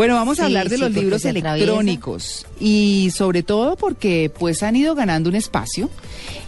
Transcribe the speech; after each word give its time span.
Bueno, 0.00 0.14
vamos 0.14 0.40
a 0.40 0.46
hablar 0.46 0.70
de 0.70 0.76
sí, 0.76 0.80
los 0.80 0.92
libros 0.92 1.26
electrónicos 1.26 2.46
y 2.58 3.10
sobre 3.14 3.42
todo 3.42 3.76
porque 3.76 4.32
pues 4.34 4.62
han 4.62 4.74
ido 4.74 4.94
ganando 4.94 5.28
un 5.28 5.36
espacio, 5.36 5.90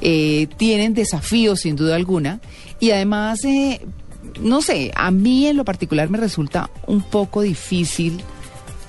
eh, 0.01 0.49
tienen 0.57 0.95
desafíos 0.95 1.61
sin 1.61 1.77
duda 1.77 1.97
alguna 1.97 2.41
y 2.81 2.93
además, 2.93 3.45
eh, 3.45 3.83
no 4.41 4.63
sé, 4.63 4.91
a 4.95 5.11
mí 5.11 5.49
en 5.49 5.59
lo 5.59 5.67
particular 5.67 6.09
me 6.09 6.17
resulta 6.17 6.71
un 6.87 7.03
poco 7.03 7.43
difícil 7.43 8.23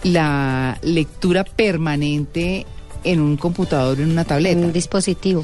la 0.01 0.79
lectura 0.81 1.43
permanente 1.43 2.65
en 3.03 3.19
un 3.19 3.35
computador, 3.35 3.99
en 3.99 4.11
una 4.11 4.23
tableta, 4.23 4.61
Un 4.61 4.71
dispositivo. 4.71 5.43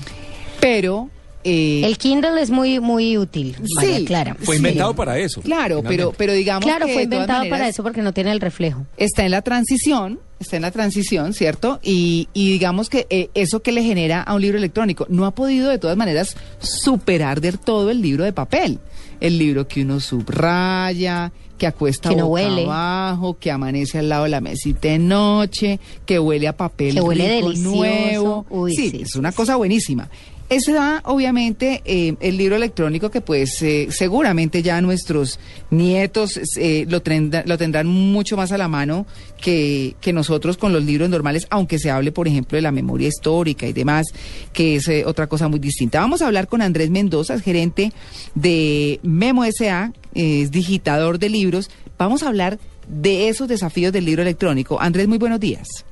pero... 0.62 1.10
eh, 1.44 1.82
El 1.86 1.98
Kindle 1.98 2.42
es 2.42 2.50
muy 2.52 2.80
muy 2.80 3.18
útil, 3.18 3.56
Sí. 3.82 4.06
Clara. 4.06 4.36
Fue 4.40 4.56
Sí. 4.56 4.58
inventado 4.60 4.94
para 4.96 5.18
eso. 5.18 5.42
Claro, 5.42 5.78
pero, 5.82 5.90
finalmente. 5.90 6.16
pero 6.18 6.34
digamos 6.34 6.66
Claro, 6.66 6.86
que 6.88 6.94
fue 6.94 7.04
inventado 7.04 7.50
para 7.50 7.68
eso 7.68 7.82
porque 7.84 8.02
no 8.02 8.14
tiene 8.14 8.32
el 8.32 8.40
reflejo. 8.42 8.86
está 8.98 9.24
en 9.26 9.32
la 9.32 9.42
transición, 9.42 10.20
está 10.40 10.56
en 10.58 10.62
la 10.64 10.72
transición, 10.72 11.34
¿cierto? 11.34 11.80
Y, 11.84 12.28
y 12.34 12.52
digamos 12.52 12.90
que 12.90 13.08
eh, 13.10 13.30
eso 13.34 13.62
que 13.62 13.72
le 13.72 13.84
genera 13.84 14.22
a 14.22 14.36
un 14.36 14.42
libro 14.42 14.58
electrónico 14.58 15.06
no 15.10 15.26
ha 15.26 15.32
podido 15.32 15.70
de 15.70 15.78
todas 15.78 15.96
maneras 15.98 16.36
superar 16.60 17.42
del 17.42 17.58
todo 17.60 17.90
el 17.90 18.02
libro 18.02 18.24
de 18.24 18.34
papel. 18.34 18.80
El 19.22 19.38
libro 19.38 19.68
que 19.68 19.82
uno 19.82 20.00
subraya, 20.00 21.32
que 21.58 21.68
acuesta 21.68 22.10
Que 22.10 22.16
no 22.16 22.28
boca 22.30 22.42
huele. 22.44 22.64
abajo, 22.64 23.38
que 23.38 23.52
amanece 23.52 24.00
al 24.00 24.08
lado 24.10 24.24
de 24.24 24.30
la 24.30 24.40
mesita 24.42 24.88
de 24.88 24.98
noche, 25.00 25.80
que 26.06 26.18
huele 26.20 26.48
a 26.48 26.56
papel 26.56 26.94
Que 26.96 27.02
huele 27.02 27.36
rico, 27.36 27.48
delicioso. 27.50 27.76
nuevo. 27.78 28.46
Uy, 28.50 28.74
sí, 28.76 28.90
sí, 28.92 29.02
es 29.02 29.16
una 29.18 29.32
sí. 29.32 29.38
cosa 29.38 29.58
buenísima. 29.58 30.10
Ese 30.50 30.74
da, 30.74 31.02
obviamente, 31.06 31.84
eh, 31.86 32.16
el 32.22 32.38
libro 32.38 32.56
electrónico 32.56 33.12
que 33.12 33.22
pues 33.22 33.62
eh, 33.62 33.90
seguramente 33.92 34.64
ya 34.64 34.82
nuestros 34.82 35.40
nietos 35.70 36.40
eh, 36.58 36.86
lo, 36.90 37.04
tendrán, 37.04 37.86
mucho 37.86 38.36
más 38.36 38.52
a 38.52 38.58
la 38.58 38.68
mano 38.68 39.06
que, 39.40 39.96
nosotros 40.12 40.58
con 40.58 40.74
los 40.74 40.84
libros 40.84 41.08
normales, 41.08 41.46
aunque 41.52 41.78
se 41.78 41.92
hable, 41.92 42.12
por 42.12 42.28
ejemplo, 42.28 42.56
de 42.56 42.64
la 42.64 42.72
memoria 42.72 43.08
histórica 43.08 43.68
y 43.68 43.74
demás, 43.74 44.08
que 44.52 44.78
es 44.78 44.88
eh, 44.88 45.04
otra 45.06 45.28
cosa 45.28 45.48
muy 45.48 45.60
distinta. 45.60 46.00
Vamos 46.00 46.24
a 46.24 46.26
hablar 46.26 46.48
con 46.48 46.64
Andrés 46.64 46.90
Mendoza, 46.90 47.40
gerente 47.40 47.92
de 48.34 49.00
Memo 49.04 49.46
S.A., 49.46 49.94
es 50.16 50.50
digitador 50.50 51.20
de 51.20 51.30
libros. 51.30 51.70
Vamos 52.00 52.24
a 52.24 52.28
hablar 52.28 52.58
de 52.88 53.30
esos 53.30 53.48
desafíos 53.48 53.94
del 53.94 54.06
libro 54.06 54.24
electrónico. 54.24 54.82
Andrés, 54.82 55.08
muy 55.08 55.20
buenos 55.20 55.40
días. 55.40 55.86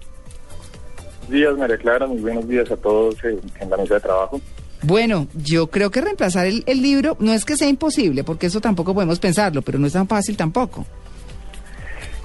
Días, 1.29 1.55
María 1.57 1.77
Clara. 1.77 2.07
Muy 2.07 2.19
buenos 2.19 2.47
días 2.47 2.71
a 2.71 2.77
todos 2.77 3.15
en 3.23 3.69
la 3.69 3.77
mesa 3.77 3.95
de 3.95 3.99
trabajo. 3.99 4.41
Bueno, 4.83 5.27
yo 5.33 5.67
creo 5.67 5.89
que 5.89 6.01
reemplazar 6.01 6.45
el, 6.45 6.63
el 6.67 6.81
libro 6.81 7.17
no 7.19 7.33
es 7.33 7.45
que 7.45 7.57
sea 7.57 7.67
imposible, 7.67 8.23
porque 8.23 8.45
eso 8.47 8.61
tampoco 8.61 8.93
podemos 8.93 9.19
pensarlo, 9.19 9.61
pero 9.61 9.79
no 9.79 9.87
es 9.87 9.93
tan 9.93 10.07
fácil 10.07 10.37
tampoco. 10.37 10.85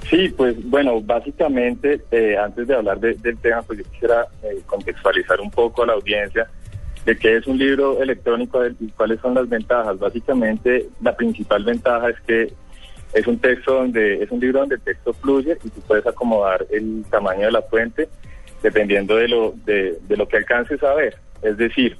Sí, 0.09 0.29
pues 0.29 0.55
bueno, 0.69 1.01
básicamente, 1.01 2.01
eh, 2.11 2.37
antes 2.37 2.67
de 2.67 2.75
hablar 2.75 2.99
de- 2.99 3.15
del 3.15 3.37
tema, 3.37 3.61
pues 3.63 3.79
yo 3.79 3.85
quisiera 3.91 4.27
eh, 4.43 4.59
contextualizar 4.67 5.39
un 5.41 5.49
poco 5.49 5.83
a 5.83 5.87
la 5.87 5.93
audiencia 5.93 6.47
de 7.05 7.17
qué 7.17 7.37
es 7.37 7.47
un 7.47 7.57
libro 7.57 8.01
electrónico 8.01 8.61
y 8.79 8.87
cuáles 8.89 9.19
son 9.21 9.33
las 9.33 9.49
ventajas. 9.49 9.97
Básicamente, 9.97 10.87
la 11.01 11.15
principal 11.15 11.63
ventaja 11.63 12.09
es 12.09 12.15
que 12.27 12.53
es 13.13 13.27
un 13.27 13.39
texto 13.39 13.73
donde 13.75 14.21
es 14.23 14.29
un 14.31 14.39
libro 14.39 14.59
donde 14.59 14.75
el 14.75 14.81
texto 14.81 15.13
fluye 15.13 15.57
y 15.63 15.69
tú 15.69 15.81
puedes 15.81 16.05
acomodar 16.05 16.65
el 16.71 17.03
tamaño 17.09 17.45
de 17.47 17.51
la 17.51 17.61
fuente 17.63 18.07
dependiendo 18.61 19.15
de 19.15 19.27
lo 19.27 19.53
de, 19.65 19.97
de 20.07 20.17
lo 20.17 20.27
que 20.27 20.37
alcances 20.37 20.81
a 20.83 20.93
ver. 20.93 21.17
Es 21.41 21.57
decir, 21.57 21.97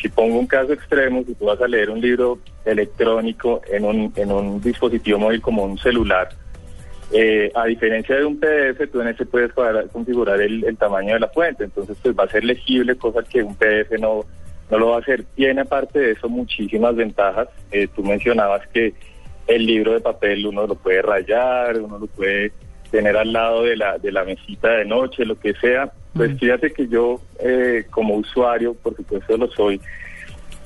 si 0.00 0.08
pongo 0.08 0.38
un 0.38 0.46
caso 0.46 0.72
extremo, 0.72 1.22
si 1.26 1.34
tú 1.34 1.46
vas 1.46 1.60
a 1.60 1.68
leer 1.68 1.90
un 1.90 2.00
libro 2.00 2.38
electrónico 2.64 3.62
en 3.70 3.84
un, 3.84 4.12
en 4.16 4.32
un 4.32 4.60
dispositivo 4.60 5.18
móvil 5.18 5.40
como 5.40 5.64
un 5.64 5.78
celular, 5.78 6.28
eh, 7.12 7.50
a 7.54 7.66
diferencia 7.66 8.16
de 8.16 8.24
un 8.24 8.40
PDF, 8.40 8.90
tú 8.90 9.00
en 9.00 9.08
ese 9.08 9.26
puedes 9.26 9.52
configurar 9.92 10.40
el, 10.40 10.64
el 10.64 10.76
tamaño 10.76 11.14
de 11.14 11.20
la 11.20 11.28
fuente, 11.28 11.64
entonces 11.64 11.96
pues 12.02 12.14
va 12.18 12.24
a 12.24 12.28
ser 12.28 12.44
legible, 12.44 12.96
cosa 12.96 13.22
que 13.22 13.42
un 13.42 13.54
PDF 13.54 13.98
no, 14.00 14.24
no 14.70 14.78
lo 14.78 14.88
va 14.90 14.96
a 14.96 15.00
hacer. 15.00 15.24
Tiene 15.34 15.60
aparte 15.60 15.98
de 15.98 16.12
eso 16.12 16.28
muchísimas 16.28 16.96
ventajas. 16.96 17.48
Eh, 17.70 17.88
tú 17.94 18.02
mencionabas 18.02 18.66
que 18.68 18.94
el 19.46 19.66
libro 19.66 19.92
de 19.92 20.00
papel 20.00 20.46
uno 20.46 20.66
lo 20.66 20.74
puede 20.74 21.02
rayar, 21.02 21.78
uno 21.78 21.98
lo 21.98 22.06
puede 22.06 22.52
tener 22.90 23.16
al 23.16 23.32
lado 23.32 23.62
de 23.62 23.76
la, 23.76 23.98
de 23.98 24.12
la 24.12 24.24
mesita 24.24 24.70
de 24.70 24.84
noche, 24.84 25.24
lo 25.24 25.38
que 25.38 25.54
sea. 25.54 25.92
Pues 26.14 26.38
fíjate 26.38 26.72
que 26.72 26.86
yo 26.88 27.20
eh, 27.40 27.86
como 27.90 28.14
usuario, 28.14 28.74
por 28.74 28.94
supuesto 28.96 29.36
lo 29.36 29.50
soy, 29.50 29.80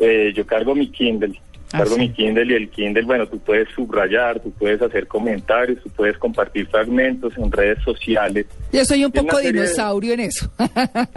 eh, 0.01 0.33
yo 0.35 0.47
cargo 0.47 0.75
mi 0.75 0.89
Kindle. 0.91 1.41
Ah, 1.73 1.79
Cargo 1.79 1.95
sí. 1.97 2.01
mi 2.01 2.11
Kindle 2.13 2.47
y 2.53 2.55
el 2.57 2.71
Kindle, 2.71 3.03
bueno, 3.05 3.27
tú 3.27 3.39
puedes 3.41 3.69
subrayar, 3.75 4.41
tú 4.41 4.51
puedes 4.53 4.81
hacer 4.81 5.07
comentarios, 5.07 5.83
tú 5.83 5.91
puedes 5.91 6.17
compartir 6.17 6.67
fragmentos 6.69 7.37
en 7.37 7.51
redes 7.53 7.79
sociales. 7.83 8.47
Yo 8.73 8.85
soy 8.87 9.05
un 9.05 9.13
poco 9.13 9.37
de- 9.39 9.53
dinosaurio 9.53 10.15
en 10.15 10.21
eso. 10.21 10.51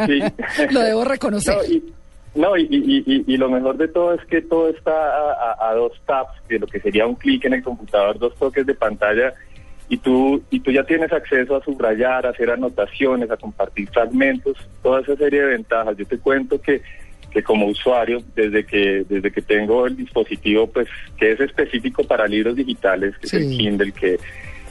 Sí. 0.05 0.19
Lo 0.71 0.81
debo 0.81 1.05
reconocer. 1.05 1.55
No, 1.55 1.63
y, 1.65 1.83
no, 2.35 2.57
y, 2.57 2.63
y- 2.69 3.03
y- 3.05 3.33
y 3.33 3.37
lo 3.37 3.49
mejor 3.49 3.77
de 3.77 3.87
todo 3.87 4.13
es 4.13 4.25
que 4.25 4.41
todo 4.41 4.69
está 4.69 4.91
a, 4.91 5.55
a- 5.57 5.69
a 5.69 5.73
dos 5.75 5.93
taps, 6.05 6.33
de 6.49 6.59
lo 6.59 6.67
que 6.67 6.79
sería 6.81 7.05
un 7.07 7.15
clic 7.15 7.45
en 7.45 7.53
el 7.53 7.63
computador, 7.63 8.19
dos 8.19 8.35
toques 8.35 8.65
de 8.65 8.73
pantalla, 8.75 9.33
y 9.91 9.97
tú, 9.97 10.41
y 10.49 10.61
tú 10.61 10.71
ya 10.71 10.85
tienes 10.85 11.11
acceso 11.11 11.53
a 11.57 11.63
subrayar, 11.65 12.25
a 12.25 12.29
hacer 12.29 12.49
anotaciones, 12.49 13.29
a 13.29 13.35
compartir 13.35 13.89
fragmentos, 13.89 14.55
toda 14.81 15.01
esa 15.01 15.17
serie 15.17 15.41
de 15.41 15.47
ventajas. 15.47 15.97
Yo 15.97 16.05
te 16.05 16.17
cuento 16.17 16.61
que, 16.61 16.81
que 17.29 17.43
como 17.43 17.65
usuario, 17.65 18.23
desde 18.33 18.65
que, 18.65 19.03
desde 19.09 19.29
que 19.33 19.41
tengo 19.41 19.85
el 19.85 19.97
dispositivo, 19.97 20.67
pues, 20.67 20.87
que 21.17 21.33
es 21.33 21.41
específico 21.41 22.05
para 22.05 22.25
libros 22.25 22.55
digitales, 22.55 23.17
que 23.17 23.27
Sí. 23.27 23.35
es 23.35 23.43
el 23.43 23.49
Kindle, 23.57 23.91
que 23.91 24.17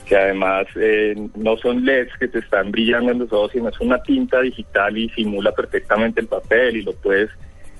que 0.07 0.17
además 0.17 0.65
eh, 0.75 1.15
no 1.35 1.55
son 1.55 1.85
LEDs 1.85 2.11
que 2.19 2.27
te 2.27 2.39
están 2.39 2.71
brillando 2.71 3.11
en 3.13 3.19
los 3.19 3.31
ojos, 3.31 3.51
sino 3.53 3.69
es 3.69 3.79
una 3.79 4.01
tinta 4.01 4.41
digital 4.41 4.97
y 4.97 5.07
simula 5.09 5.53
perfectamente 5.53 6.19
el 6.19 6.27
papel 6.27 6.77
y 6.77 6.81
lo 6.81 6.91
puedes 6.93 7.29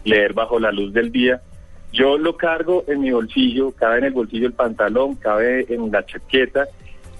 leer 0.06 0.32
bajo 0.32 0.58
la 0.58 0.72
luz 0.72 0.94
del 0.94 1.12
día. 1.12 1.42
Yo 1.92 2.18
lo 2.18 2.38
cargo 2.38 2.86
en 2.88 3.02
mi 3.02 3.12
bolsillo, 3.12 3.72
cabe 3.72 3.98
en 3.98 4.04
el 4.06 4.14
bolsillo 4.14 4.48
el 4.48 4.54
pantalón, 4.54 5.16
cabe 5.16 5.66
en 5.68 5.92
la 5.92 6.06
chaqueta 6.06 6.68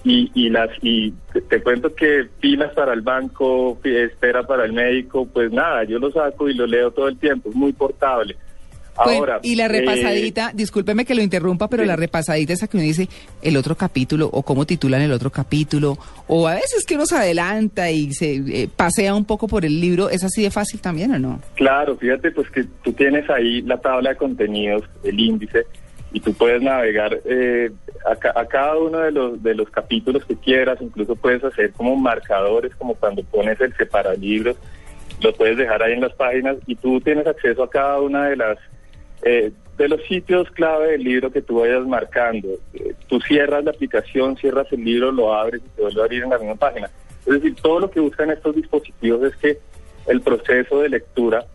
y, 0.04 0.30
y 0.34 0.48
las 0.48 0.70
y 0.82 1.12
te, 1.32 1.40
te 1.42 1.62
cuento 1.62 1.94
que 1.94 2.28
pilas 2.40 2.72
para 2.74 2.92
el 2.92 3.02
banco, 3.02 3.78
espera 3.84 4.42
para 4.42 4.64
el 4.64 4.72
médico, 4.72 5.26
pues 5.26 5.52
nada, 5.52 5.84
yo 5.84 5.98
lo 5.98 6.10
saco 6.10 6.48
y 6.48 6.54
lo 6.54 6.66
leo 6.66 6.90
todo 6.90 7.08
el 7.08 7.18
tiempo, 7.18 7.50
es 7.50 7.54
muy 7.54 7.72
portable. 7.72 8.36
Bueno, 8.94 9.20
Ahora 9.20 9.40
y 9.42 9.54
la 9.54 9.66
eh, 9.66 9.68
repasadita, 9.68 10.52
discúlpeme 10.54 11.04
que 11.04 11.14
lo 11.14 11.22
interrumpa, 11.22 11.68
pero 11.68 11.82
sí. 11.82 11.88
la 11.88 11.96
repasadita 11.96 12.52
esa 12.52 12.66
que 12.66 12.76
uno 12.76 12.84
dice 12.84 13.08
el 13.40 13.56
otro 13.56 13.74
capítulo 13.74 14.28
o 14.30 14.42
cómo 14.42 14.66
titulan 14.66 15.00
el 15.00 15.12
otro 15.12 15.30
capítulo, 15.30 15.96
o 16.26 16.46
a 16.46 16.56
veces 16.56 16.84
que 16.84 16.94
uno 16.94 17.06
se 17.06 17.16
adelanta 17.16 17.90
y 17.90 18.12
se 18.12 18.34
eh, 18.34 18.68
pasea 18.74 19.14
un 19.14 19.24
poco 19.24 19.48
por 19.48 19.64
el 19.64 19.80
libro, 19.80 20.10
¿es 20.10 20.24
así 20.24 20.42
de 20.42 20.50
fácil 20.50 20.80
también 20.80 21.12
o 21.12 21.18
no? 21.18 21.40
Claro, 21.54 21.96
fíjate 21.96 22.32
pues 22.32 22.50
que 22.50 22.64
tú 22.84 22.92
tienes 22.92 23.28
ahí 23.30 23.62
la 23.62 23.78
tabla 23.78 24.10
de 24.10 24.16
contenidos, 24.16 24.82
el 25.04 25.18
índice, 25.18 25.64
y 26.12 26.20
tú 26.20 26.32
puedes 26.34 26.60
navegar 26.62 27.18
eh, 27.24 27.70
a, 28.04 28.16
ca- 28.16 28.32
a 28.34 28.46
cada 28.46 28.76
uno 28.76 28.98
de 28.98 29.10
los 29.12 29.42
de 29.42 29.54
los 29.54 29.70
capítulos 29.70 30.24
que 30.24 30.36
quieras, 30.36 30.78
incluso 30.80 31.16
puedes 31.16 31.42
hacer 31.44 31.72
como 31.72 31.96
marcadores, 31.96 32.74
como 32.76 32.94
cuando 32.94 33.22
pones 33.24 33.60
el 33.60 33.74
separalibros, 33.76 34.56
lo 35.22 35.32
puedes 35.34 35.56
dejar 35.56 35.82
ahí 35.82 35.94
en 35.94 36.00
las 36.02 36.12
páginas 36.14 36.56
y 36.66 36.74
tú 36.76 37.00
tienes 37.00 37.26
acceso 37.26 37.62
a 37.62 37.70
cada 37.70 38.00
una 38.00 38.28
de 38.28 38.36
las 38.36 38.58
eh, 39.22 39.52
de 39.78 39.88
los 39.88 40.02
sitios 40.04 40.50
clave 40.50 40.92
del 40.92 41.02
libro 41.04 41.30
que 41.32 41.40
tú 41.40 41.60
vayas 41.60 41.86
marcando. 41.86 42.48
Eh, 42.74 42.94
tú 43.08 43.20
cierras 43.20 43.64
la 43.64 43.70
aplicación, 43.70 44.36
cierras 44.36 44.66
el 44.72 44.84
libro, 44.84 45.10
lo 45.10 45.32
abres 45.34 45.62
y 45.64 45.68
te 45.76 45.82
vuelve 45.82 46.00
a 46.00 46.04
abrir 46.04 46.22
en 46.24 46.30
la 46.30 46.38
misma 46.38 46.56
página. 46.56 46.90
Es 47.24 47.34
decir, 47.34 47.54
todo 47.62 47.80
lo 47.80 47.90
que 47.90 48.00
buscan 48.00 48.30
estos 48.30 48.54
dispositivos 48.54 49.22
es 49.22 49.36
que 49.36 49.58
el 50.08 50.20
proceso 50.20 50.80
de 50.80 50.88
lectura 50.90 51.46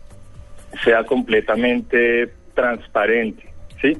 sea 0.82 1.04
completamente 1.04 2.32
transparente, 2.54 3.48
¿sí? 3.80 3.96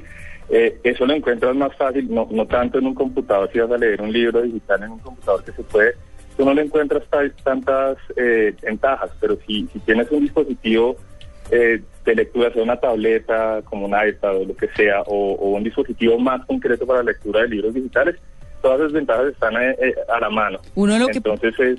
Eh, 0.50 0.78
eso 0.82 1.04
lo 1.06 1.12
encuentras 1.14 1.54
más 1.54 1.76
fácil, 1.76 2.12
no, 2.12 2.26
no 2.30 2.46
tanto 2.46 2.78
en 2.78 2.86
un 2.86 2.94
computador, 2.94 3.50
si 3.52 3.58
vas 3.58 3.70
a 3.70 3.76
leer 3.76 4.00
un 4.00 4.12
libro 4.12 4.40
digital 4.42 4.82
en 4.82 4.92
un 4.92 4.98
computador 4.98 5.44
que 5.44 5.52
se 5.52 5.62
puede, 5.62 5.92
tú 6.36 6.44
no 6.44 6.54
le 6.54 6.62
encuentras 6.62 7.02
ta- 7.10 7.28
tantas 7.44 7.98
eh, 8.16 8.54
ventajas, 8.62 9.10
pero 9.20 9.36
si, 9.46 9.68
si 9.72 9.78
tienes 9.80 10.10
un 10.10 10.20
dispositivo 10.22 10.96
eh, 11.50 11.82
de 12.04 12.14
lectura, 12.14 12.50
sea 12.52 12.62
una 12.62 12.80
tableta, 12.80 13.60
como 13.64 13.86
un 13.86 13.92
iPad 14.08 14.36
o 14.38 14.44
lo 14.46 14.56
que 14.56 14.68
sea, 14.68 15.02
o, 15.02 15.32
o 15.34 15.50
un 15.50 15.64
dispositivo 15.64 16.18
más 16.18 16.44
concreto 16.46 16.86
para 16.86 17.00
la 17.02 17.10
lectura 17.12 17.42
de 17.42 17.48
libros 17.48 17.74
digitales, 17.74 18.16
todas 18.62 18.80
esas 18.80 18.92
ventajas 18.92 19.26
están 19.26 19.54
eh, 19.56 19.76
eh, 19.82 19.94
a 20.14 20.18
la 20.20 20.30
mano. 20.30 20.60
Uno 20.74 20.98
lo 20.98 21.08
que- 21.08 21.18
Entonces 21.18 21.54
es, 21.60 21.78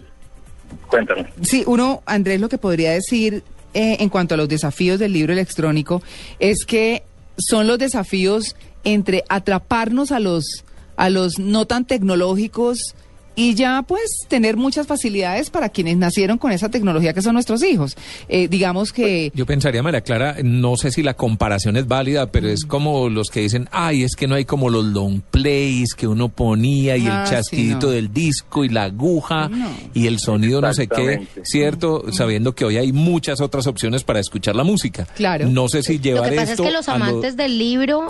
cuéntame. 0.87 1.25
Sí, 1.41 1.63
uno, 1.65 2.01
Andrés, 2.05 2.39
lo 2.39 2.49
que 2.49 2.57
podría 2.59 2.91
decir 2.91 3.41
eh, 3.73 3.97
en 3.99 4.09
cuanto 4.09 4.33
a 4.33 4.37
los 4.37 4.49
desafíos 4.49 4.99
del 4.99 5.13
libro 5.13 5.33
electrónico 5.33 6.01
es 6.39 6.65
que 6.65 7.03
son 7.39 7.67
los 7.67 7.79
desafíos 7.79 8.55
entre 8.83 9.23
atraparnos 9.29 10.11
a 10.11 10.19
los, 10.19 10.63
a 10.95 11.09
los 11.09 11.39
no 11.39 11.65
tan 11.65 11.85
tecnológicos 11.85 12.95
y 13.39 13.55
ya 13.55 13.83
pues 13.87 14.01
tener 14.27 14.57
muchas 14.57 14.85
facilidades 14.87 15.49
para 15.49 15.69
quienes 15.69 15.97
nacieron 15.97 16.37
con 16.37 16.51
esa 16.51 16.69
tecnología 16.69 17.13
que 17.13 17.21
son 17.21 17.33
nuestros 17.33 17.63
hijos. 17.63 17.95
Eh, 18.27 18.47
digamos 18.49 18.91
que... 18.91 19.31
Yo 19.33 19.45
pensaría, 19.45 19.81
María 19.81 20.01
Clara, 20.01 20.37
no 20.43 20.75
sé 20.77 20.91
si 20.91 21.01
la 21.03 21.13
comparación 21.13 21.77
es 21.77 21.87
válida, 21.87 22.31
pero 22.31 22.49
es 22.49 22.65
Mm. 22.65 22.67
como 22.67 23.09
los 23.09 23.29
que 23.29 23.39
dicen, 23.41 23.69
ay, 23.71 24.03
es 24.03 24.15
que 24.15 24.27
no 24.27 24.35
hay 24.35 24.45
como 24.45 24.69
los 24.69 24.83
long 24.85 25.21
plays 25.31 25.93
que 25.93 26.07
uno 26.07 26.29
ponía 26.29 26.97
y 26.97 27.07
Ah, 27.07 27.21
el 27.21 27.27
sí, 27.27 27.33
chasquidito 27.35 27.87
no. 27.87 27.93
del 27.93 28.11
disco 28.13 28.63
y 28.65 28.69
la 28.69 28.83
aguja 28.83 29.47
No. 29.49 29.69
y 29.93 30.07
el 30.07 30.19
sonido 30.19 30.59
no 30.61 30.73
sé 30.73 30.87
qué. 30.87 31.27
¿cierto? 31.43 32.03
Sabiendo 32.11 32.53
que 32.53 32.65
hoy 32.65 32.77
hay 32.77 32.91
muchas 32.91 33.39
otras 33.41 33.67
opciones 33.67 34.03
para 34.03 34.19
escuchar 34.19 34.55
la 34.55 34.63
música. 34.63 35.07
Claro. 35.15 35.47
No 35.49 35.69
sé 35.69 35.81
si 35.83 35.97
Lo 35.97 36.03
llevar 36.03 36.29
que 36.31 36.35
pasa 36.35 36.51
esto 36.51 36.63
es 36.63 36.69
que 36.69 36.73
los 36.75 36.87
lo- 36.87 36.93
amantes 36.93 37.37
del 37.37 37.57
libro, 37.57 38.07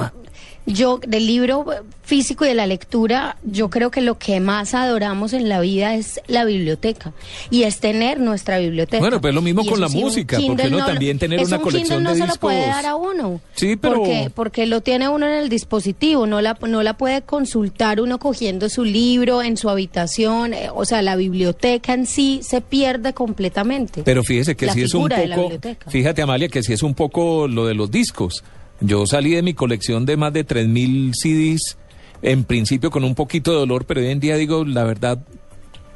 yo 0.66 1.00
del 1.06 1.26
libro 1.26 1.66
físico 2.04 2.46
y 2.46 2.50
de 2.50 2.56
la 2.56 2.68
lectura, 2.68 3.38
yo 3.44 3.70
creo 3.70 3.92
que 3.92 4.02
lo 4.02 4.18
que 4.18 4.40
más 4.40 4.74
adoramos 4.74 5.19
en 5.33 5.50
la 5.50 5.60
vida 5.62 5.95
es 5.95 6.21
la 6.27 6.45
biblioteca 6.45 7.13
y 7.50 7.63
es 7.63 7.80
tener 7.80 8.19
nuestra 8.19 8.57
biblioteca. 8.60 9.00
Bueno, 9.00 9.21
pues 9.21 9.33
lo 9.33 9.42
mismo 9.42 9.62
Y 9.63 9.68
con 9.68 9.80
la 9.81 9.89
música, 9.89 10.38
¿por 10.38 10.45
qué 10.56 10.63
Kindle 10.63 10.69
no 10.71 10.86
también 10.86 11.19
tener 11.19 11.39
una 11.45 11.57
un 11.57 11.62
colección 11.63 12.04
no 12.04 12.13
de 12.13 12.21
se 12.21 12.27
lo 12.27 12.33
puede 12.36 12.57
discos? 12.57 12.75
dar 12.75 12.86
a 12.86 12.95
uno. 12.95 13.42
Sí, 13.56 13.75
pero- 13.75 13.95
Porque, 13.95 14.31
porque 14.33 14.66
lo 14.66 14.81
tiene 14.81 15.10
uno 15.10 15.27
en 15.27 15.33
el 15.33 15.50
dispositivo, 15.50 16.25
no 16.27 16.42
la, 16.42 16.57
no 16.68 16.83
la 16.83 16.95
puede 16.98 17.21
consultar 17.21 18.01
uno 18.01 18.18
cogiendo 18.19 18.69
su 18.69 18.83
libro 18.86 19.42
en 19.44 19.57
su 19.57 19.69
habitación, 19.69 20.54
eh, 20.54 20.69
o 20.74 20.86
sea, 20.86 21.01
la 21.01 21.16
biblioteca 21.16 21.94
en 21.94 22.06
sí 22.06 22.39
se 22.44 22.62
pierde 22.62 23.13
completamente. 23.13 24.04
Pero 24.04 24.24
fíjese 24.24 24.56
que 24.56 24.69
sí 24.71 24.81
es 24.83 24.94
un 24.94 25.10
poco, 25.10 25.51
fíjate 25.89 26.21
Amalia, 26.21 26.48
que 26.50 26.63
sí 26.63 26.74
es 26.74 26.83
un 26.83 26.94
poco 26.94 27.48
lo 27.48 27.66
de 27.66 27.74
los 27.74 27.92
discos. 27.92 28.44
Yo 28.81 29.06
salí 29.06 29.31
de 29.31 29.42
mi 29.42 29.54
colección 29.54 30.06
de 30.06 30.16
más 30.16 30.31
de 30.31 30.45
3.000 30.45 31.12
CDs, 31.13 31.77
en 32.21 32.44
principio 32.44 32.92
con 32.92 33.04
un 33.04 33.16
poquito 33.16 33.51
de 33.51 33.57
dolor, 33.57 33.86
pero 33.86 34.01
hoy 34.01 34.07
en 34.07 34.19
día 34.19 34.36
digo, 34.36 34.66
la 34.66 34.83
verdad, 34.83 35.19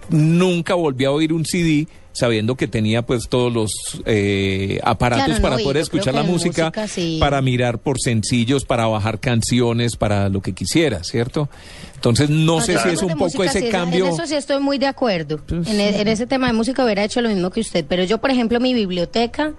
nunca 0.10 0.76
volví 0.76 1.06
a 1.06 1.12
oír 1.12 1.34
un 1.34 1.46
CD 1.46 1.88
sabiendo 2.14 2.56
que 2.56 2.68
tenía 2.68 3.02
pues 3.02 3.28
todos 3.28 3.52
los 3.52 3.72
eh, 4.06 4.80
aparatos 4.84 5.26
Claro, 5.26 5.42
no, 5.42 5.50
para 5.50 5.58
poder 5.64 5.78
escuchar 5.78 6.14
la 6.14 6.22
música, 6.22 6.66
música 6.66 6.88
sí. 6.88 7.18
para 7.20 7.42
mirar 7.42 7.80
por 7.80 8.00
sencillos, 8.00 8.66
para 8.66 8.86
bajar 8.86 9.20
canciones, 9.20 9.96
para 9.96 10.30
lo 10.30 10.40
que 10.42 10.54
quisiera, 10.54 11.04
¿cierto? 11.04 11.50
Entonces 11.96 12.30
no 12.30 12.62
sé 12.62 12.78
si 12.78 12.90
es 12.90 13.02
un 13.02 13.10
poco 13.14 13.24
música, 13.26 13.46
ese 13.46 13.62
sí, 13.62 13.70
cambio. 13.70 14.06
En 14.06 14.14
eso 14.14 14.28
sí 14.28 14.36
estoy 14.36 14.62
muy 14.62 14.78
de 14.78 14.86
acuerdo. 14.88 15.40
Pues, 15.40 15.68
en, 15.68 15.80
e- 15.80 16.02
en 16.02 16.08
ese 16.08 16.28
tema 16.28 16.48
de 16.48 16.54
música 16.54 16.84
hubiera 16.86 17.04
hecho 17.04 17.20
lo 17.22 17.30
mismo 17.30 17.50
que 17.50 17.62
usted. 17.62 17.84
Pero 17.88 18.04
yo, 18.04 18.20
por 18.20 18.30
ejemplo, 18.30 18.60
mi 18.60 18.74
biblioteca, 18.76 19.54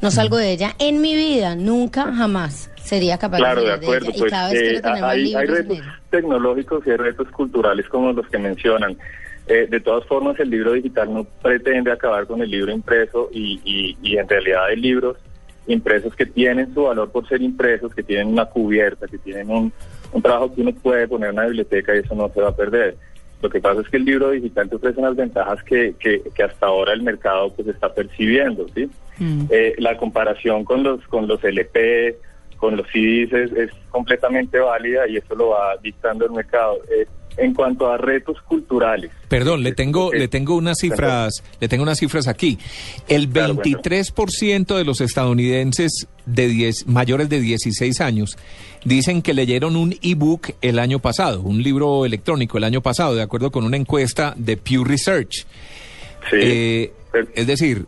no 0.00 0.10
salgo 0.10 0.36
de 0.36 0.50
ella 0.50 0.74
en 0.80 1.00
mi 1.00 1.14
vida. 1.14 1.54
Nunca, 1.54 2.12
jamás 2.12 2.70
sería 2.90 3.16
capaz 3.16 3.38
Claro, 3.38 3.62
de 3.62 3.72
acuerdo. 3.72 4.10
Pues 4.18 4.32
eh, 4.52 4.80
hay, 4.84 5.32
hay 5.34 5.46
retos 5.46 5.78
tecnológicos 6.10 6.84
y 6.86 6.90
hay 6.90 6.96
retos 6.96 7.28
culturales 7.30 7.88
como 7.88 8.12
los 8.12 8.26
que 8.26 8.38
mencionan. 8.38 8.98
Eh, 9.46 9.68
de 9.70 9.80
todas 9.80 10.04
formas, 10.06 10.38
el 10.40 10.50
libro 10.50 10.72
digital 10.72 11.14
no 11.14 11.24
pretende 11.24 11.92
acabar 11.92 12.26
con 12.26 12.42
el 12.42 12.50
libro 12.50 12.72
impreso 12.72 13.30
y, 13.32 13.60
y, 13.64 13.96
y 14.02 14.16
en 14.18 14.28
realidad 14.28 14.66
hay 14.66 14.76
libros 14.76 15.16
impresos 15.68 16.14
que 16.16 16.26
tienen 16.26 16.74
su 16.74 16.82
valor 16.82 17.10
por 17.10 17.28
ser 17.28 17.40
impresos, 17.42 17.94
que 17.94 18.02
tienen 18.02 18.26
una 18.26 18.46
cubierta, 18.46 19.06
que 19.06 19.18
tienen 19.18 19.50
un, 19.50 19.72
un 20.12 20.22
trabajo 20.22 20.52
que 20.52 20.60
uno 20.62 20.72
puede 20.72 21.06
poner 21.06 21.30
en 21.30 21.36
una 21.36 21.46
biblioteca 21.46 21.94
y 21.94 22.00
eso 22.00 22.14
no 22.16 22.28
se 22.34 22.40
va 22.40 22.48
a 22.48 22.56
perder. 22.56 22.96
Lo 23.40 23.48
que 23.48 23.60
pasa 23.60 23.80
es 23.80 23.88
que 23.88 23.98
el 23.98 24.04
libro 24.04 24.30
digital 24.30 24.68
te 24.68 24.76
ofrece 24.76 24.98
unas 24.98 25.16
ventajas 25.16 25.62
que, 25.62 25.94
que, 25.98 26.22
que 26.34 26.42
hasta 26.42 26.66
ahora 26.66 26.92
el 26.92 27.02
mercado 27.02 27.52
pues 27.54 27.68
está 27.68 27.94
percibiendo, 27.94 28.66
¿sí? 28.74 28.90
Mm. 29.18 29.44
Eh, 29.50 29.74
la 29.78 29.96
comparación 29.96 30.64
con 30.64 30.82
los 30.82 31.06
con 31.06 31.28
los 31.28 31.42
LP, 31.44 32.16
con 32.60 32.76
los 32.76 32.86
CDs 32.92 33.32
es, 33.32 33.52
es 33.52 33.70
completamente 33.90 34.58
válida 34.60 35.08
y 35.08 35.16
eso 35.16 35.34
lo 35.34 35.48
va 35.48 35.76
dictando 35.82 36.26
el 36.26 36.32
mercado. 36.32 36.76
Eh, 36.90 37.06
en 37.36 37.54
cuanto 37.54 37.90
a 37.90 37.96
retos 37.96 38.36
culturales. 38.42 39.10
Perdón, 39.28 39.62
le 39.62 39.72
tengo, 39.72 40.06
Ok. 40.08 40.14
le 40.14 40.26
tengo 40.28 40.56
unas 40.56 40.78
cifras, 40.78 41.42
le 41.60 41.68
tengo 41.68 41.84
unas 41.84 41.96
cifras 41.98 42.26
aquí. 42.26 42.58
El 43.08 43.28
Claro, 43.30 43.54
bueno. 43.54 43.62
23% 43.62 44.76
de 44.76 44.84
los 44.84 45.00
estadounidenses 45.00 46.08
de 46.26 46.48
10, 46.48 46.88
mayores 46.88 47.28
de 47.28 47.40
16 47.40 48.00
años 48.00 48.36
dicen 48.84 49.22
que 49.22 49.32
leyeron 49.32 49.76
un 49.76 49.94
ebook 50.02 50.50
el 50.60 50.78
año 50.80 50.98
pasado, 50.98 51.40
un 51.40 51.62
libro 51.62 52.04
electrónico 52.04 52.58
el 52.58 52.64
año 52.64 52.82
pasado, 52.82 53.14
de 53.14 53.22
acuerdo 53.22 53.50
con 53.52 53.64
una 53.64 53.76
encuesta 53.76 54.34
de 54.36 54.56
Pew 54.56 54.82
Research. 54.84 55.46
Sí. 56.30 56.36
Eh, 56.36 56.92
es 57.36 57.46
decir, 57.46 57.86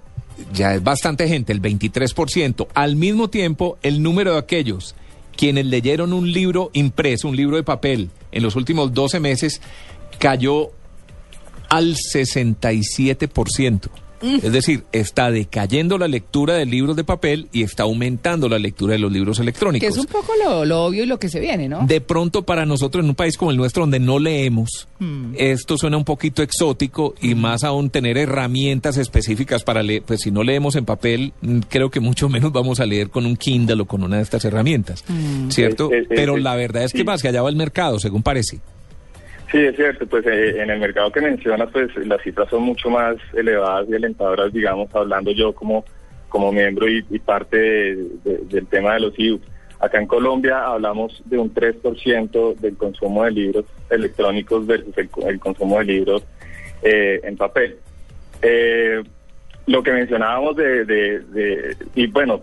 ya 0.52 0.74
es 0.74 0.82
bastante 0.82 1.28
gente, 1.28 1.52
el 1.52 1.62
23%. 1.62 2.68
Al 2.74 2.96
mismo 2.96 3.28
tiempo, 3.30 3.78
el 3.82 4.02
número 4.02 4.32
de 4.32 4.38
aquellos 4.38 4.94
quienes 5.36 5.66
leyeron 5.66 6.12
un 6.12 6.30
libro 6.30 6.70
impreso, 6.72 7.28
un 7.28 7.36
libro 7.36 7.56
de 7.56 7.62
papel, 7.62 8.10
en 8.32 8.42
los 8.42 8.56
últimos 8.56 8.92
12 8.92 9.20
meses, 9.20 9.60
cayó 10.18 10.70
al 11.68 11.96
67%. 11.96 13.88
Es 14.22 14.52
decir, 14.52 14.84
está 14.92 15.30
decayendo 15.30 15.98
la 15.98 16.08
lectura 16.08 16.54
de 16.54 16.66
libros 16.66 16.96
de 16.96 17.04
papel 17.04 17.48
y 17.52 17.62
está 17.62 17.82
aumentando 17.84 18.48
la 18.48 18.58
lectura 18.58 18.92
de 18.92 18.98
los 18.98 19.12
libros 19.12 19.38
electrónicos. 19.38 19.86
Que 19.86 19.92
es 19.92 19.98
un 19.98 20.06
poco 20.06 20.32
lo, 20.42 20.64
lo 20.64 20.84
obvio 20.84 21.04
y 21.04 21.06
lo 21.06 21.18
que 21.18 21.28
se 21.28 21.40
viene, 21.40 21.68
¿no? 21.68 21.86
De 21.86 22.00
pronto 22.00 22.42
para 22.44 22.66
nosotros 22.66 23.02
en 23.04 23.10
un 23.10 23.14
país 23.14 23.36
como 23.36 23.50
el 23.50 23.56
nuestro 23.56 23.82
donde 23.82 24.00
no 24.00 24.18
leemos, 24.18 24.88
Hmm. 25.02 25.34
esto 25.36 25.76
suena 25.76 25.96
un 25.96 26.04
poquito 26.04 26.42
exótico 26.42 27.14
y 27.20 27.34
más 27.34 27.64
aún 27.64 27.90
tener 27.90 28.16
herramientas 28.16 28.98
específicas 28.98 29.64
para 29.64 29.82
leer, 29.82 30.02
pues 30.02 30.20
si 30.20 30.30
no 30.30 30.44
leemos 30.44 30.76
en 30.76 30.84
papel, 30.84 31.32
mm, 31.40 31.58
creo 31.68 31.90
que 31.90 31.98
mucho 31.98 32.28
menos 32.28 32.52
vamos 32.52 32.78
a 32.78 32.86
leer 32.86 33.10
con 33.10 33.26
un 33.26 33.36
Kindle 33.36 33.82
o 33.82 33.84
con 33.86 34.04
una 34.04 34.18
de 34.18 34.22
estas 34.22 34.44
herramientas. 34.44 35.04
¿cierto? 35.48 35.90
Pero 36.08 36.36
la 36.36 36.54
verdad 36.54 36.84
es 36.84 36.92
que 36.92 36.98
sí. 36.98 37.04
más 37.04 37.20
que 37.20 37.28
allá 37.28 37.42
va 37.42 37.48
el 37.48 37.56
mercado, 37.56 37.98
según 37.98 38.22
parece. 38.22 38.60
Sí, 39.52 39.58
es 39.58 39.76
cierto, 39.76 40.06
pues 40.06 40.24
eh, 40.26 40.62
en 40.62 40.70
el 40.70 40.80
mercado 40.80 41.12
que 41.12 41.20
mencionas, 41.20 41.68
pues 41.70 41.94
las 42.06 42.22
cifras 42.22 42.48
son 42.48 42.62
mucho 42.62 42.88
más 42.88 43.16
elevadas 43.34 43.86
y 43.88 43.94
alentadoras, 43.94 44.50
digamos, 44.52 44.92
hablando 44.94 45.30
yo 45.30 45.52
como, 45.54 45.84
como 46.30 46.50
miembro 46.50 46.88
y, 46.88 47.04
y 47.10 47.18
parte 47.18 47.58
de- 47.58 47.96
de- 48.24 48.38
del 48.48 48.66
tema 48.66 48.94
de 48.94 49.00
los 49.00 49.14
ebooks. 49.18 49.46
Acá 49.78 50.00
en 50.00 50.06
Colombia 50.06 50.64
hablamos 50.64 51.20
de 51.26 51.36
un 51.38 51.52
3% 51.52 52.54
del 52.60 52.76
consumo 52.78 53.24
de 53.24 53.30
libros 53.32 53.64
electrónicos 53.90 54.66
versus 54.66 54.96
el, 54.96 55.10
el 55.26 55.38
consumo 55.38 55.78
de 55.80 55.84
libros 55.84 56.24
eh, 56.82 57.20
en 57.22 57.36
papel. 57.36 57.76
Eh, 58.40 59.02
lo 59.66 59.82
que 59.82 59.92
mencionábamos 59.92 60.56
de, 60.56 60.84
de, 60.86 61.18
de- 61.20 61.76
y 61.94 62.06
bueno, 62.06 62.40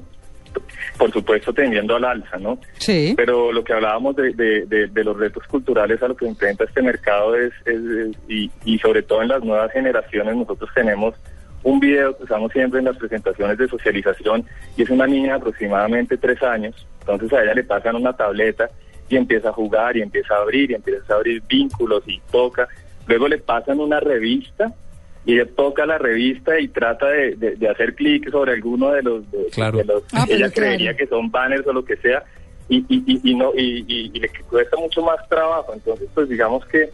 por 0.98 1.12
supuesto 1.12 1.54
tendiendo 1.54 1.96
al 1.96 2.04
alza, 2.06 2.38
¿no? 2.38 2.60
Sí. 2.78 3.14
Pero 3.16 3.52
lo 3.52 3.64
que 3.64 3.74
hablábamos 3.74 4.16
de, 4.16 4.34
de- 4.34 4.66
de- 4.66 4.88
de 4.88 5.04
los 5.04 5.18
retos 5.18 5.44
culturales 5.48 6.02
a 6.04 6.08
lo 6.08 6.16
que 6.16 6.28
enfrenta 6.28 6.64
este 6.66 6.82
mercado 6.82 7.36
es, 7.36 7.54
es- 7.66 7.76
es- 7.84 8.18
y, 8.28 8.52
y 8.66 8.80
sobre 8.80 9.02
todo 9.04 9.22
en 9.22 9.30
las 9.30 9.44
nuevas 9.44 9.72
generaciones, 9.72 10.36
nosotros 10.36 10.70
tenemos 10.76 11.16
un 11.64 11.80
video 11.80 12.18
que 12.18 12.24
usamos 12.24 12.52
siempre 12.54 12.80
en 12.80 12.86
las 12.86 12.98
presentaciones 12.98 13.58
de 13.58 13.68
socialización 13.68 14.46
y 14.78 14.84
es 14.84 14.90
una 14.90 15.06
niña 15.08 15.34
de 15.34 15.40
aproximadamente 15.40 16.18
tres 16.18 16.42
años, 16.44 16.88
entonces 17.02 17.32
a 17.34 17.44
ella 17.44 17.54
le 17.54 17.64
pasan 17.64 17.96
una 17.96 18.14
tableta 18.14 18.70
y 19.10 19.18
empieza 19.18 19.50
a 19.50 19.54
jugar 19.54 19.98
y 19.98 20.02
empieza 20.02 20.36
a 20.36 20.42
abrir 20.42 20.72
y 20.72 20.76
empieza 20.76 21.14
a 21.14 21.18
abrir 21.18 21.42
vínculos 21.50 22.04
y 22.08 22.22
toca, 22.32 22.68
luego 23.08 23.28
le 23.28 23.40
pasan 23.40 23.80
una 23.80 24.00
revista 24.00 24.72
y 25.26 25.34
ella 25.36 25.48
toca 25.56 25.86
la 25.86 25.98
revista 25.98 26.60
y 26.60 26.68
trata 26.70 27.08
de, 27.08 27.36
de- 27.36 27.56
de 27.56 27.70
hacer 27.70 27.94
clic 27.96 28.30
sobre 28.32 28.54
alguno 28.54 28.92
de 28.92 29.04
los, 29.04 29.30
de, 29.32 29.46
Claro. 29.52 29.78
de 29.80 29.84
los 29.86 30.04
Ah, 30.14 30.26
ella 30.30 30.38
claro. 30.50 30.54
creería 30.54 30.96
que 30.96 31.08
son 31.08 31.30
banners 31.30 31.68
o 31.68 31.74
lo 31.74 31.84
que 31.84 31.98
sea 31.98 32.24
y, 32.70 32.78
y, 32.88 33.04
y, 33.06 33.32
y 33.32 33.36
no 33.36 33.52
y, 33.56 33.84
y- 33.88 34.12
y 34.14 34.20
le 34.20 34.30
cuesta 34.50 34.78
mucho 34.78 35.02
más 35.02 35.18
trabajo 35.28 35.74
entonces 35.74 36.08
pues 36.14 36.30
digamos 36.30 36.66
que 36.68 36.90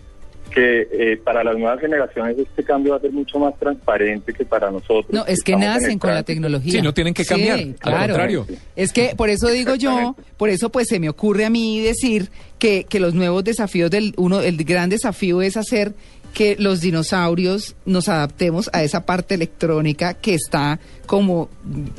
que 0.51 0.87
eh, 0.91 1.17
para 1.17 1.43
las 1.43 1.57
nuevas 1.57 1.79
generaciones 1.81 2.37
este 2.37 2.63
cambio 2.63 2.91
va 2.91 2.97
a 2.97 3.01
ser 3.01 3.11
mucho 3.11 3.39
más 3.39 3.57
transparente 3.59 4.31
que 4.31 4.45
para 4.45 4.69
nosotros 4.69 5.07
No, 5.09 5.25
es 5.25 5.41
que 5.41 5.55
nacen 5.55 5.97
con 5.97 6.11
la 6.13 6.21
tecnología. 6.21 6.71
Sí, 6.71 6.81
no 6.83 6.93
tienen 6.93 7.15
que 7.15 7.25
cambiar, 7.25 7.57
Sí, 7.57 7.63
al 7.63 7.75
claro. 7.79 7.99
contrario. 8.13 8.47
Es 8.75 8.93
que 8.93 9.15
por 9.17 9.29
eso 9.29 9.47
digo 9.47 9.73
yo, 9.73 10.15
por 10.37 10.49
eso 10.49 10.69
pues 10.69 10.87
se 10.87 10.99
me 10.99 11.09
ocurre 11.09 11.45
a 11.45 11.49
mí 11.49 11.81
decir 11.81 12.29
que, 12.59 12.85
que 12.87 12.99
los 12.99 13.15
nuevos 13.15 13.43
desafíos 13.43 13.89
del 13.89 14.13
uno, 14.17 14.39
el 14.41 14.63
gran 14.63 14.87
desafío 14.89 15.41
es 15.41 15.57
hacer 15.57 15.93
que 16.35 16.55
los 16.59 16.81
dinosaurios 16.81 17.75
nos 17.85 18.09
adaptemos 18.09 18.69
a 18.73 18.83
esa 18.83 19.05
parte 19.05 19.35
electrónica 19.35 20.13
que 20.15 20.33
está 20.35 20.79
como 21.07 21.49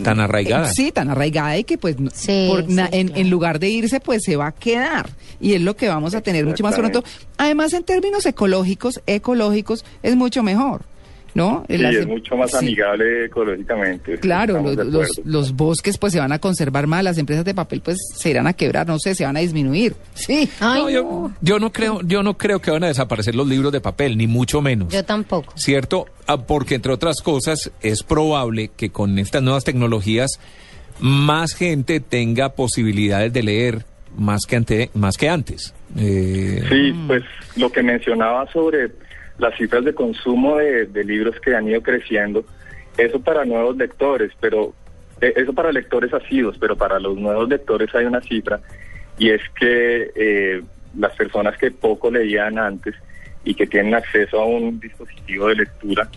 Tan 0.03 0.21
arraigada. 0.21 0.69
Eh, 0.69 0.73
sí, 0.75 0.93
tan 0.93 1.09
arraigada 1.11 1.57
y 1.57 1.65
que 1.65 1.79
pues 1.79 1.97
Sí, 2.13 2.47
por- 2.51 2.69
na- 2.69 2.87
sí, 2.89 2.99
en, 2.99 3.07
claro. 3.09 3.21
en 3.23 3.31
lugar 3.31 3.59
de 3.59 3.71
irse 3.71 3.99
pues 3.99 4.23
se 4.25 4.37
va 4.37 4.49
a 4.49 4.53
quedar 4.53 5.09
y 5.41 5.55
es 5.55 5.63
lo 5.63 5.75
que 5.75 5.89
vamos 5.89 6.15
a 6.15 6.21
tener 6.21 6.45
mucho 6.45 6.63
más 6.63 6.75
pronto. 6.75 7.03
Además 7.39 7.73
en 7.73 7.83
términos 7.85 8.27
ecológicos, 8.27 9.01
ecológicos 9.07 9.85
es 10.03 10.15
mucho 10.17 10.43
mejor, 10.43 10.83
¿no? 11.37 11.65
Sí, 11.69 11.79
Las- 11.79 11.95
es 11.95 12.07
mucho 12.07 12.37
más 12.37 12.51
sí. 12.51 12.57
amigable 12.59 13.27
ecológicamente 13.27 14.19
Claro, 14.19 14.57
estamos 14.59 14.77
los, 14.93 15.21
los, 15.25 15.53
bosques 15.55 15.99
pues 15.99 16.13
se 16.13 16.19
van 16.19 16.33
a 16.33 16.39
conservar 16.39 16.87
más, 16.87 17.05
las 17.05 17.19
empresas 17.19 17.45
de 17.45 17.55
papel 17.55 17.81
pues 17.83 17.99
se 18.17 18.31
irán 18.31 18.47
a 18.47 18.53
quebrar, 18.55 18.87
no 18.87 18.99
sé, 18.99 19.15
se 19.15 19.25
van 19.25 19.37
a 19.37 19.41
disminuir. 19.41 19.95
Sí. 20.15 20.49
Ay, 20.61 20.81
No, 20.81 20.85
no, 20.85 20.91
yo, 20.91 21.31
yo 21.41 21.59
no 21.59 21.73
creo, 21.73 22.01
yo 22.03 22.23
no 22.23 22.37
creo 22.37 22.61
que 22.61 22.71
van 22.71 22.85
a 22.85 22.89
desaparecer 22.89 23.35
los 23.35 23.47
libros 23.47 23.73
de 23.73 23.81
papel, 23.81 24.17
ni 24.17 24.27
mucho 24.27 24.61
menos. 24.63 24.93
yo 24.93 25.05
tampoco. 25.05 25.53
¿Cierto? 25.57 26.07
Ah, 26.27 26.39
Porque 26.39 26.75
entre 26.77 26.93
otras 26.93 27.21
cosas 27.23 27.71
es 27.83 28.03
probable 28.03 28.71
que 28.77 28.91
con 28.91 29.19
estas 29.19 29.43
nuevas 29.43 29.65
tecnologías 29.65 30.41
más 31.01 31.55
gente 31.55 32.01
tenga 32.01 32.51
posibilidades 32.55 33.33
de 33.33 33.43
leer 33.43 33.85
más 34.17 34.47
que, 34.49 34.57
ante, 34.57 34.91
más 34.95 35.17
que 35.19 35.29
antes. 35.29 35.75
Eh, 35.99 36.63
Sí, 36.71 36.93
pues 37.07 37.23
lo 37.57 37.71
que 37.71 37.83
mencionaba 37.83 38.51
sobre 38.53 38.89
las 39.39 39.57
cifras 39.57 39.85
de 39.85 39.95
consumo 39.95 40.57
de, 40.59 40.87
de 40.87 41.05
libros 41.05 41.39
que 41.41 41.55
han 41.55 41.69
ido 41.69 41.83
creciendo. 41.83 42.45
Eso 42.97 43.21
para 43.21 43.45
nuevos 43.45 43.77
lectores, 43.77 44.33
pero 44.41 44.73
eh, 45.21 45.33
eso 45.37 45.53
para 45.53 45.73
lectores 45.73 46.13
asidos, 46.15 46.57
pero 46.59 46.77
para 46.77 46.99
los 46.99 47.17
nuevos 47.17 47.49
lectores 47.49 47.95
hay 47.95 48.05
una 48.07 48.21
cifra 48.23 48.61
y 49.19 49.31
es 49.31 49.41
que 49.59 50.11
eh, 50.15 50.63
las 50.99 51.15
personas 51.15 51.57
que 51.59 51.71
poco 51.71 52.11
leían 52.11 52.59
antes 52.59 52.95
y 53.45 53.55
que 53.55 53.67
tienen 53.67 53.95
acceso 53.95 54.41
a 54.41 54.47
un 54.47 54.81
dispositivo 54.81 55.49
de 55.49 55.57
lectura 55.57 56.09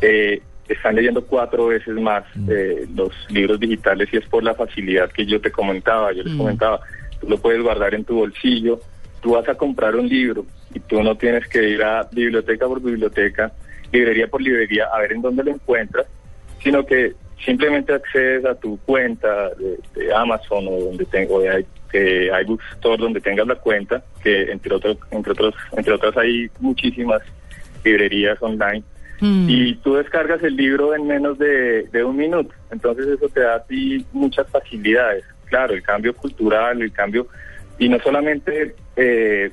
eh, 0.00 0.40
están 0.68 0.94
leyendo 0.96 1.24
cuatro 1.24 1.68
veces 1.68 1.94
más 1.94 2.24
Mm. 2.34 2.48
eh, 2.52 2.86
los 2.94 3.10
libros 3.30 3.58
digitales 3.58 4.08
y 4.12 4.18
es 4.18 4.26
por 4.26 4.42
la 4.44 4.54
facilidad 4.54 5.10
que 5.10 5.24
yo 5.24 5.40
te 5.40 5.50
comentaba, 5.50 6.12
yo 6.12 6.22
les 6.22 6.34
Mm. 6.34 6.38
comentaba, 6.38 6.80
tú 7.20 7.28
lo 7.28 7.38
puedes 7.38 7.62
guardar 7.62 7.94
en 7.94 8.04
tu 8.04 8.16
bolsillo, 8.16 8.78
tú 9.20 9.32
vas 9.32 9.48
a 9.48 9.54
comprar 9.54 9.96
un 9.96 10.08
libro 10.08 10.46
y 10.74 10.80
tú 10.80 11.02
no 11.02 11.16
tienes 11.16 11.46
que 11.48 11.68
ir 11.68 11.82
a 11.82 12.08
biblioteca 12.10 12.66
por 12.66 12.80
biblioteca, 12.82 13.52
librería 13.92 14.28
por 14.28 14.42
librería 14.42 14.86
a 14.92 15.00
ver 15.00 15.12
en 15.12 15.22
dónde 15.22 15.44
lo 15.44 15.50
encuentras, 15.50 16.06
sino 16.62 16.84
que 16.84 17.14
simplemente 17.44 17.92
accedes 17.92 18.44
a 18.44 18.54
tu 18.54 18.78
cuenta 18.78 19.50
de, 19.50 19.78
de 19.94 20.14
Amazon 20.14 20.66
o 20.68 20.78
donde 20.80 21.04
tengo 21.04 21.40
de, 21.40 21.64
de 21.92 22.30
iBookstore 22.42 23.02
donde 23.02 23.20
tengas 23.20 23.46
la 23.46 23.54
cuenta, 23.54 24.02
que 24.22 24.50
entre 24.50 24.74
otros, 24.74 24.98
entre 25.10 25.32
otros, 25.32 25.54
entre 25.76 25.94
otras 25.94 26.16
hay 26.16 26.50
muchísimas 26.60 27.22
librerías 27.84 28.42
online 28.42 28.82
Mm. 29.20 29.46
y 29.48 29.74
tú 29.76 29.94
descargas 29.94 30.42
el 30.44 30.54
libro 30.54 30.94
en 30.94 31.06
menos 31.06 31.38
de, 31.38 31.84
de 31.84 32.04
un 32.04 32.16
minuto. 32.16 32.54
Entonces 32.70 33.06
eso 33.06 33.28
te 33.28 33.40
da 33.40 33.56
a 33.56 33.64
ti 33.64 34.04
muchas 34.12 34.46
facilidades. 34.48 35.24
Claro, 35.46 35.74
el 35.74 35.82
cambio 35.82 36.14
cultural, 36.14 36.80
el 36.82 36.92
cambio, 36.92 37.26
y 37.78 37.88
no 37.88 37.98
solamente 38.00 38.74
eh, 38.96 39.50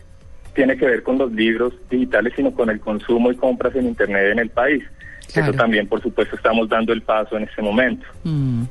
tiene 0.53 0.77
que 0.77 0.85
ver 0.85 1.03
con 1.03 1.17
los 1.17 1.31
libros 1.31 1.73
digitales, 1.89 2.33
sino 2.35 2.51
con 2.51 2.69
el 2.69 2.79
consumo 2.79 3.31
y 3.31 3.35
compras 3.35 3.75
en 3.75 3.87
Internet 3.87 4.31
en 4.31 4.39
el 4.39 4.49
país. 4.49 4.83
Claro. 5.31 5.49
Eso 5.49 5.57
también, 5.57 5.87
por 5.87 6.01
supuesto, 6.01 6.35
estamos 6.35 6.69
dando 6.69 6.93
el 6.93 7.01
paso 7.01 7.37
en 7.37 7.43
este 7.43 7.61
momento. 7.61 8.05
Mm. 8.23 8.63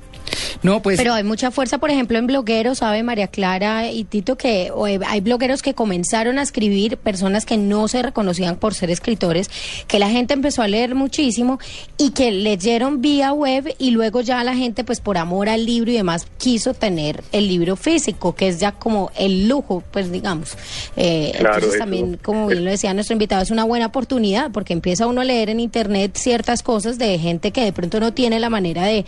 No, 0.62 0.80
pues 0.82 0.96
Pero 0.98 1.12
hay 1.14 1.24
mucha 1.24 1.50
fuerza, 1.50 1.78
por 1.78 1.90
ejemplo, 1.90 2.18
en 2.18 2.26
blogueros, 2.26 2.78
sabe 2.78 3.02
María 3.02 3.28
Clara 3.28 3.90
y 3.90 4.04
Tito, 4.04 4.36
que 4.36 4.70
o, 4.74 4.86
eh, 4.86 4.98
hay 5.06 5.20
blogueros 5.20 5.62
que 5.62 5.74
comenzaron 5.74 6.38
a 6.38 6.42
escribir, 6.42 6.96
personas 6.96 7.44
que 7.46 7.56
no 7.56 7.88
se 7.88 8.02
reconocían 8.02 8.56
por 8.56 8.74
ser 8.74 8.90
escritores, 8.90 9.50
que 9.86 9.98
la 9.98 10.08
gente 10.08 10.34
empezó 10.34 10.62
a 10.62 10.68
leer 10.68 10.94
muchísimo 10.94 11.58
y 11.98 12.10
que 12.10 12.30
leyeron 12.30 13.00
vía 13.02 13.32
web 13.32 13.74
y 13.78 13.90
luego 13.90 14.20
ya 14.20 14.42
la 14.44 14.54
gente, 14.54 14.84
pues 14.84 15.00
por 15.00 15.18
amor 15.18 15.48
al 15.48 15.66
libro 15.66 15.90
y 15.90 15.94
demás, 15.94 16.26
quiso 16.38 16.74
tener 16.74 17.22
el 17.32 17.48
libro 17.48 17.76
físico, 17.76 18.34
que 18.34 18.48
es 18.48 18.60
ya 18.60 18.72
como 18.72 19.10
el 19.16 19.48
lujo, 19.48 19.82
pues 19.90 20.10
digamos. 20.12 20.56
Eh, 20.96 21.32
Claro, 21.38 21.54
entonces 21.56 21.70
eso- 21.74 21.78
también, 21.78 22.18
como 22.22 22.46
bien 22.46 22.64
lo 22.64 22.70
decía 22.70 22.94
nuestro 22.94 23.12
invitado, 23.14 23.42
es 23.42 23.50
una 23.50 23.64
buena 23.64 23.86
oportunidad 23.86 24.50
porque 24.52 24.72
empieza 24.72 25.06
uno 25.06 25.20
a 25.20 25.24
leer 25.24 25.50
en 25.50 25.60
internet 25.60 26.16
ciertas 26.16 26.62
cosas 26.62 26.98
de 26.98 27.18
gente 27.18 27.50
que 27.50 27.62
de 27.64 27.72
pronto 27.72 28.00
no 28.00 28.12
tiene 28.12 28.38
la 28.40 28.50
manera 28.50 28.84
de 28.84 29.04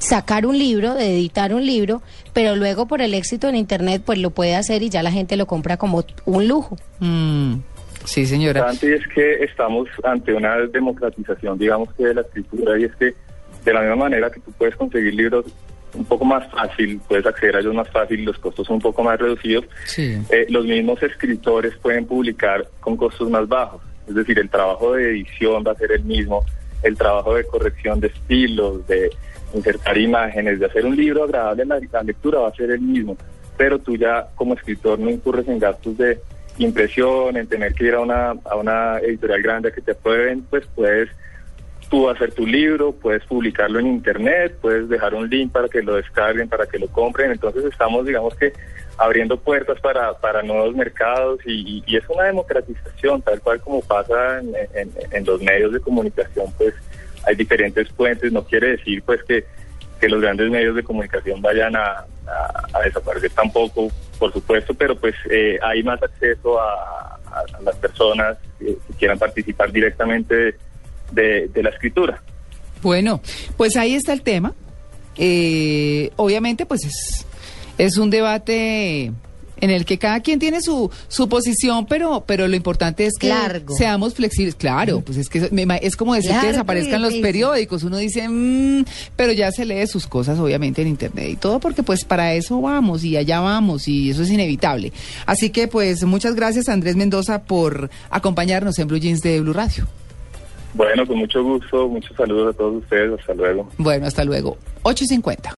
sacar 0.00 0.46
un 0.46 0.58
libro, 0.58 0.94
de 0.94 1.12
editar 1.14 1.54
un 1.54 1.64
libro, 1.64 2.02
pero 2.32 2.56
luego 2.56 2.86
por 2.86 3.00
el 3.02 3.14
éxito 3.14 3.48
en 3.48 3.54
internet 3.54 4.02
pues 4.04 4.18
lo 4.18 4.30
puede 4.30 4.56
hacer 4.56 4.82
y 4.82 4.88
ya 4.90 5.02
la 5.02 5.12
gente 5.12 5.36
lo 5.36 5.46
compra 5.46 5.76
como 5.76 6.04
un 6.24 6.48
lujo. 6.48 6.76
mm, 6.98 7.54
sí, 8.04 8.26
señora. 8.26 8.68
Antes 8.70 9.00
es 9.02 9.06
que 9.14 9.44
estamos 9.44 9.88
ante 10.02 10.32
una 10.34 10.56
democratización, 10.66 11.58
digamos 11.58 11.92
que 11.94 12.06
de 12.06 12.14
la 12.14 12.22
escritura, 12.22 12.78
y 12.78 12.84
es 12.84 12.96
que 12.96 13.14
de 13.64 13.72
la 13.74 13.80
misma 13.82 13.96
manera 13.96 14.30
que 14.30 14.40
tú 14.40 14.50
puedes 14.52 14.74
conseguir 14.74 15.14
libros 15.14 15.44
un 15.92 16.04
poco 16.04 16.24
más 16.24 16.50
fácil, 16.50 17.00
puedes 17.08 17.26
acceder 17.26 17.56
a 17.56 17.60
ellos 17.60 17.74
más 17.74 17.88
fácil, 17.90 18.24
los 18.24 18.38
costos 18.38 18.66
son 18.66 18.76
un 18.76 18.82
poco 18.82 19.02
más 19.02 19.18
reducidos, 19.18 19.66
Sí. 19.84 20.16
eh, 20.30 20.46
los 20.48 20.64
mismos 20.64 21.02
escritores 21.02 21.74
pueden 21.82 22.06
publicar 22.06 22.66
con 22.80 22.96
costos 22.96 23.28
más 23.28 23.46
bajos. 23.48 23.82
Es 24.08 24.14
decir, 24.14 24.38
el 24.38 24.48
trabajo 24.48 24.94
de 24.94 25.10
edición 25.10 25.62
va 25.66 25.72
a 25.72 25.74
ser 25.76 25.92
el 25.92 26.04
mismo, 26.04 26.44
el 26.82 26.96
trabajo 26.96 27.34
de 27.34 27.44
corrección 27.44 28.00
de 28.00 28.08
estilos, 28.08 28.86
de 28.86 29.10
insertar 29.54 29.98
imágenes, 29.98 30.60
de 30.60 30.66
hacer 30.66 30.86
un 30.86 30.96
libro 30.96 31.24
agradable 31.24 31.64
la, 31.64 31.80
la 31.92 32.02
lectura 32.02 32.40
va 32.40 32.48
a 32.48 32.54
ser 32.54 32.70
el 32.70 32.80
mismo. 32.80 33.16
Pero 33.56 33.78
tú 33.78 33.96
ya 33.96 34.28
como 34.34 34.54
escritor 34.54 34.98
no 34.98 35.10
incurres 35.10 35.48
en 35.48 35.58
gastos 35.58 35.98
de 35.98 36.20
impresión, 36.58 37.36
en 37.36 37.46
tener 37.46 37.74
que 37.74 37.84
ir 37.84 37.94
a 37.94 38.00
una, 38.00 38.30
a 38.30 38.56
una 38.56 38.98
editorial 38.98 39.42
grande 39.42 39.72
que 39.72 39.80
te 39.80 39.92
aprueben, 39.92 40.42
pues 40.42 40.66
puedes 40.74 41.08
tú 41.88 42.08
hacer 42.08 42.32
tu 42.32 42.46
libro, 42.46 42.92
puedes 42.92 43.24
publicarlo 43.24 43.80
en 43.80 43.88
internet, 43.88 44.56
puedes 44.60 44.88
dejar 44.88 45.14
un 45.14 45.28
link 45.28 45.50
para 45.52 45.68
que 45.68 45.82
lo 45.82 45.96
descarguen, 45.96 46.48
para 46.48 46.66
que 46.66 46.78
lo 46.78 46.86
compren. 46.88 47.32
Entonces 47.32 47.64
estamos, 47.64 48.06
digamos 48.06 48.34
que, 48.36 48.52
abriendo 49.00 49.38
puertas 49.38 49.80
para, 49.80 50.12
para 50.20 50.42
nuevos 50.42 50.74
mercados 50.76 51.40
y, 51.46 51.82
es 51.96 52.04
una 52.10 52.24
democratización, 52.24 53.22
tal 53.22 53.40
cual 53.40 53.58
como 53.60 53.80
pasa 53.80 54.38
en, 54.40 54.52
en- 55.10 55.24
los 55.24 55.40
medios 55.40 55.72
de 55.72 55.80
comunicación, 55.80 56.52
pues 56.58 56.74
hay 57.26 57.34
diferentes 57.34 57.88
puentes. 57.94 58.30
No 58.30 58.44
quiere 58.44 58.72
decir, 58.76 59.02
pues, 59.02 59.22
que, 59.24 59.44
que 59.98 60.08
los 60.08 60.20
grandes 60.20 60.50
medios 60.50 60.76
de 60.76 60.82
comunicación 60.82 61.40
vayan 61.40 61.74
a, 61.76 62.04
a- 62.74 62.80
desaparecer 62.84 63.30
tampoco, 63.30 63.88
por 64.18 64.32
supuesto, 64.34 64.74
pero 64.74 64.94
pues 64.94 65.14
eh, 65.30 65.58
hay 65.62 65.82
más 65.82 66.02
acceso 66.02 66.60
a, 66.60 67.14
a- 67.24 67.62
las 67.64 67.76
personas 67.76 68.36
que 68.58 68.76
quieran 68.98 69.18
participar 69.18 69.72
directamente 69.72 70.34
de, 70.34 70.54
de- 71.12 71.48
de 71.48 71.62
la 71.62 71.70
escritura. 71.70 72.22
Bueno, 72.82 73.22
pues 73.56 73.76
ahí 73.76 73.94
está 73.94 74.12
el 74.12 74.20
tema. 74.22 74.52
Eh, 75.16 76.10
obviamente, 76.16 76.64
pues 76.66 76.84
es, 76.84 77.26
es 77.86 77.96
un 77.96 78.10
debate 78.10 79.12
en 79.62 79.68
el 79.68 79.84
que 79.84 79.98
cada 79.98 80.20
quien 80.20 80.38
tiene 80.38 80.62
su, 80.62 80.90
su 81.08 81.28
posición, 81.28 81.84
pero, 81.84 82.24
pero 82.26 82.48
lo 82.48 82.56
importante 82.56 83.04
es 83.04 83.12
que 83.20 83.28
Largo. 83.28 83.74
seamos 83.76 84.14
flexibles. 84.14 84.54
Claro, 84.54 85.02
pues 85.02 85.18
es 85.18 85.28
que 85.28 85.50
es 85.82 85.96
como 85.96 86.14
decir 86.14 86.30
Largo 86.30 86.46
que 86.46 86.52
desaparezcan 86.52 87.02
los 87.02 87.14
periódicos. 87.16 87.82
Uno 87.82 87.98
dice, 87.98 88.26
"Mm", 88.26 88.86
pero 89.16 89.32
ya 89.32 89.52
se 89.52 89.66
lee 89.66 89.86
sus 89.86 90.06
cosas, 90.06 90.38
obviamente, 90.38 90.80
en 90.80 90.88
internet 90.88 91.28
y 91.30 91.36
todo, 91.36 91.60
porque 91.60 91.82
pues 91.82 92.04
para 92.06 92.32
eso 92.32 92.60
vamos 92.62 93.04
y 93.04 93.18
allá 93.18 93.40
vamos 93.40 93.86
y 93.86 94.08
eso 94.10 94.22
es 94.22 94.30
inevitable. 94.30 94.92
Así 95.26 95.50
que, 95.50 95.68
pues, 95.68 96.04
muchas 96.04 96.34
gracias, 96.34 96.70
Andrés 96.70 96.96
Mendoza, 96.96 97.42
por 97.42 97.90
acompañarnos 98.08 98.78
en 98.78 98.88
Blue 98.88 98.98
Jeans 98.98 99.20
de 99.20 99.40
Blue 99.42 99.52
Radio. 99.52 99.86
Bueno, 100.72 101.04
con 101.06 101.18
mucho 101.18 101.42
gusto, 101.42 101.88
muchos 101.88 102.16
saludos 102.16 102.54
a 102.54 102.56
todos 102.56 102.82
ustedes, 102.82 103.18
hasta 103.18 103.34
luego. 103.34 103.68
Bueno, 103.76 104.06
hasta 104.06 104.24
luego. 104.24 104.56
8 104.82 105.04
y 105.04 105.06
50. 105.08 105.48